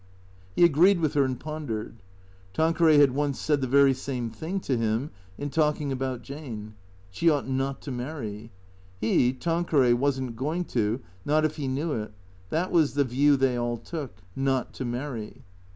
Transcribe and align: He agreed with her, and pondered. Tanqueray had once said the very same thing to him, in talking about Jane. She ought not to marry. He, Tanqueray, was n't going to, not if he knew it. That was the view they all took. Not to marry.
He 0.55 0.63
agreed 0.63 0.99
with 0.99 1.13
her, 1.13 1.23
and 1.25 1.39
pondered. 1.39 2.01
Tanqueray 2.53 2.97
had 2.97 3.11
once 3.11 3.39
said 3.39 3.61
the 3.61 3.67
very 3.67 3.93
same 3.93 4.31
thing 4.31 4.59
to 4.61 4.75
him, 4.75 5.11
in 5.37 5.51
talking 5.51 5.91
about 5.91 6.23
Jane. 6.23 6.73
She 7.11 7.29
ought 7.29 7.47
not 7.47 7.81
to 7.83 7.91
marry. 7.91 8.51
He, 8.99 9.31
Tanqueray, 9.31 9.93
was 9.93 10.19
n't 10.19 10.35
going 10.35 10.65
to, 10.73 11.01
not 11.23 11.45
if 11.45 11.57
he 11.57 11.67
knew 11.67 11.93
it. 11.93 12.13
That 12.49 12.71
was 12.71 12.95
the 12.95 13.03
view 13.03 13.37
they 13.37 13.57
all 13.57 13.77
took. 13.77 14.23
Not 14.35 14.73
to 14.73 14.85
marry. 14.85 15.43